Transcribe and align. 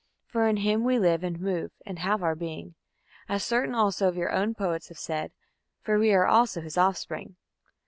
for 0.25 0.47
in 0.47 0.57
him 0.57 0.83
we 0.83 0.97
live, 0.97 1.23
and 1.23 1.39
move, 1.39 1.69
and 1.85 1.99
have 1.99 2.23
our 2.23 2.33
being; 2.33 2.73
as 3.29 3.43
certain 3.43 3.75
also 3.75 4.07
of 4.07 4.15
your 4.17 4.31
own 4.31 4.55
poets 4.55 4.87
have 4.87 4.97
said, 4.97 5.31
For 5.83 5.99
we 5.99 6.11
are 6.11 6.25
also 6.25 6.59
his 6.61 6.75
offspring. 6.75 7.35